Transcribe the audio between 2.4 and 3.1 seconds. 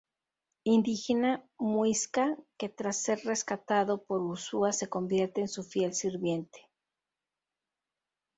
que tras